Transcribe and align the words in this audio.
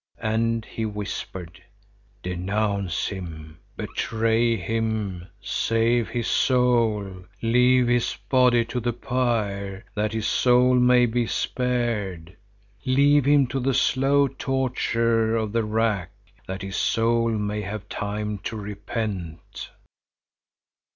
And 0.17 0.65
he 0.65 0.83
whispered: 0.83 1.61
"Denounce 2.23 3.09
him, 3.09 3.59
betray 3.77 4.55
him, 4.57 5.27
save 5.39 6.09
his 6.09 6.25
soul. 6.27 7.25
Leave 7.43 7.85
his 7.87 8.17
body 8.27 8.65
to 8.65 8.79
the 8.79 8.93
pyre, 8.93 9.85
that 9.93 10.11
his 10.13 10.25
soul 10.25 10.73
may 10.73 11.05
be 11.05 11.27
spared. 11.27 12.35
Leave 12.83 13.25
him 13.25 13.45
to 13.49 13.59
the 13.59 13.75
slow 13.75 14.27
torture 14.27 15.35
of 15.35 15.51
the 15.51 15.63
rack, 15.63 16.09
that 16.47 16.63
his 16.63 16.77
soul 16.77 17.29
may 17.33 17.61
have 17.61 17.87
time 17.87 18.39
to 18.39 18.55
repent." 18.57 19.69